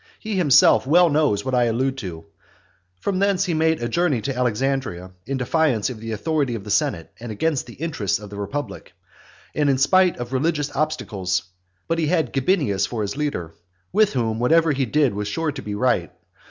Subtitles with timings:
[0.19, 2.25] He himself well knows what I allude to.
[3.01, 6.71] From thence he made a journey to Alexandria, in defiance of the authority of the
[6.71, 8.93] senate, and against the interests of the republic,
[9.53, 11.43] and in spite of religious obstacles;
[11.87, 13.53] but he had Gabinius for his leader,
[13.93, 16.11] with whom whatever he did was sure to be right.